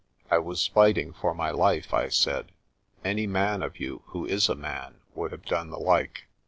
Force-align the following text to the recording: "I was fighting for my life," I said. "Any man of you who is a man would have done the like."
"I 0.31 0.39
was 0.39 0.65
fighting 0.65 1.13
for 1.13 1.35
my 1.35 1.51
life," 1.51 1.93
I 1.93 2.07
said. 2.09 2.53
"Any 3.05 3.27
man 3.27 3.61
of 3.61 3.79
you 3.79 4.01
who 4.07 4.25
is 4.25 4.49
a 4.49 4.55
man 4.55 4.95
would 5.13 5.31
have 5.31 5.45
done 5.45 5.69
the 5.69 5.77
like." 5.77 6.23